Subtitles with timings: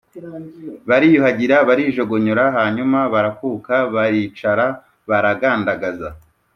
[0.89, 4.67] bariyuhagira barijogonyora, hanyuma barakuka baricara
[5.09, 6.09] baragandagaza.